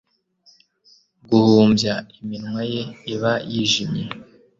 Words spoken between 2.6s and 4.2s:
ye iba yijimye